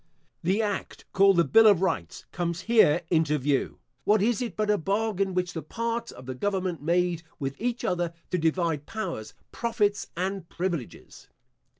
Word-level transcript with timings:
The 0.41 0.63
act, 0.63 1.05
called 1.13 1.37
the 1.37 1.43
Bill 1.43 1.67
of 1.67 1.79
Rights, 1.83 2.25
comes 2.31 2.61
here 2.61 3.03
into 3.11 3.37
view. 3.37 3.77
What 4.03 4.19
is 4.19 4.41
it, 4.41 4.55
but 4.55 4.71
a 4.71 4.77
bargain, 4.79 5.35
which 5.35 5.53
the 5.53 5.61
parts 5.61 6.11
of 6.11 6.25
the 6.25 6.33
government 6.33 6.81
made 6.81 7.21
with 7.37 7.53
each 7.61 7.85
other 7.85 8.11
to 8.31 8.39
divide 8.39 8.87
powers, 8.87 9.35
profits, 9.51 10.07
and 10.17 10.49
privileges? 10.49 11.27